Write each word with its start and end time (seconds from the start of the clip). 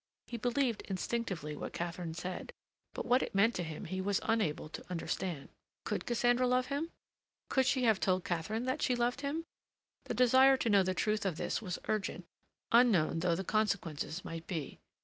He 0.25 0.37
believed 0.37 0.81
instinctively 0.89 1.55
what 1.55 1.73
Katharine 1.73 2.15
said, 2.15 2.53
but 2.95 3.05
what 3.05 3.21
it 3.21 3.35
meant 3.35 3.53
to 3.53 3.63
him 3.63 3.85
he 3.85 4.01
was 4.01 4.19
unable 4.23 4.67
to 4.67 4.83
understand. 4.89 5.49
Could 5.83 6.07
Cassandra 6.07 6.47
love 6.47 6.65
him? 6.73 6.89
Could 7.49 7.67
she 7.67 7.83
have 7.83 7.99
told 7.99 8.23
Katharine 8.25 8.65
that 8.65 8.81
she 8.81 8.95
loved 8.95 9.21
him? 9.21 9.45
The 10.05 10.15
desire 10.15 10.57
to 10.57 10.69
know 10.71 10.81
the 10.81 10.95
truth 10.95 11.23
of 11.23 11.37
this 11.37 11.61
was 11.61 11.77
urgent, 11.87 12.25
unknown 12.71 13.19
though 13.19 13.35
the 13.35 13.43
consequences 13.43 14.25
might 14.25 14.47
be. 14.47 14.79